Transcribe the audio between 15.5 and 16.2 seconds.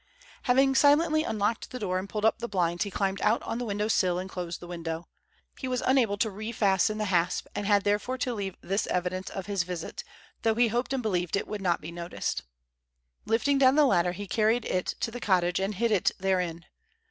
and hid it